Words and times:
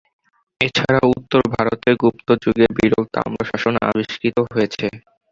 এছাড়াও 0.61 1.07
উত্তর 1.13 1.41
ভারতে 1.53 1.89
গুপ্ত 2.01 2.27
যুগের 2.43 2.71
বিরল 2.77 3.03
তাম্রশাসন 3.15 3.73
আবিষ্কৃত 3.87 4.37
হয়েছে। 4.47 4.85